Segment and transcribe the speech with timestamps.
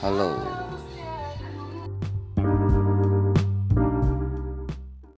[0.00, 0.69] Hello。